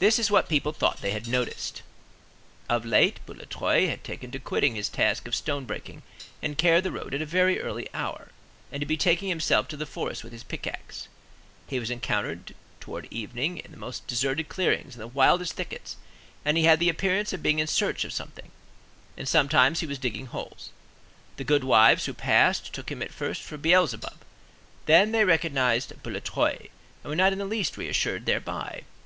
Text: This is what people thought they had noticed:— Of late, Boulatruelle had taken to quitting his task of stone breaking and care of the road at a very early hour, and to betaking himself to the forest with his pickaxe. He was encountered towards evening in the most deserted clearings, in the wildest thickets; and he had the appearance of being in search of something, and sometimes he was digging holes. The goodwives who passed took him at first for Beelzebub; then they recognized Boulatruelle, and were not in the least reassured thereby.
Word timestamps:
This 0.00 0.18
is 0.18 0.30
what 0.30 0.50
people 0.50 0.74
thought 0.74 1.00
they 1.00 1.12
had 1.12 1.26
noticed:— 1.26 1.80
Of 2.68 2.84
late, 2.84 3.24
Boulatruelle 3.24 3.88
had 3.88 4.04
taken 4.04 4.30
to 4.32 4.38
quitting 4.38 4.74
his 4.74 4.90
task 4.90 5.26
of 5.26 5.34
stone 5.34 5.64
breaking 5.64 6.02
and 6.42 6.58
care 6.58 6.76
of 6.76 6.82
the 6.82 6.92
road 6.92 7.14
at 7.14 7.22
a 7.22 7.24
very 7.24 7.58
early 7.58 7.88
hour, 7.94 8.28
and 8.70 8.80
to 8.82 8.86
betaking 8.86 9.30
himself 9.30 9.66
to 9.68 9.78
the 9.78 9.86
forest 9.86 10.24
with 10.24 10.34
his 10.34 10.44
pickaxe. 10.44 11.08
He 11.66 11.78
was 11.80 11.88
encountered 11.90 12.54
towards 12.80 13.08
evening 13.10 13.56
in 13.56 13.70
the 13.70 13.78
most 13.78 14.06
deserted 14.06 14.50
clearings, 14.50 14.94
in 14.96 15.00
the 15.00 15.06
wildest 15.08 15.54
thickets; 15.54 15.96
and 16.44 16.58
he 16.58 16.64
had 16.64 16.78
the 16.78 16.90
appearance 16.90 17.32
of 17.32 17.42
being 17.42 17.60
in 17.60 17.66
search 17.66 18.04
of 18.04 18.12
something, 18.12 18.50
and 19.16 19.26
sometimes 19.26 19.80
he 19.80 19.86
was 19.86 19.96
digging 19.98 20.26
holes. 20.26 20.68
The 21.38 21.44
goodwives 21.46 22.04
who 22.04 22.12
passed 22.12 22.74
took 22.74 22.90
him 22.92 23.00
at 23.00 23.10
first 23.10 23.40
for 23.40 23.56
Beelzebub; 23.56 24.18
then 24.84 25.12
they 25.12 25.24
recognized 25.24 25.94
Boulatruelle, 26.02 26.68
and 27.02 27.04
were 27.08 27.16
not 27.16 27.32
in 27.32 27.38
the 27.38 27.46
least 27.46 27.78
reassured 27.78 28.26
thereby. 28.26 28.82